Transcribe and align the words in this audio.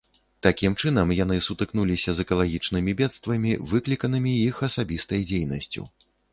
Такім 0.45 0.75
чынам 0.81 1.13
яны 1.23 1.37
сутыкнуліся 1.47 2.09
з 2.17 2.25
экалагічнымі 2.27 2.97
бедствамі, 3.03 3.51
выкліканымі 3.75 4.31
іх 4.49 4.67
асабістай 4.73 5.21
дзейнасцю. 5.31 5.81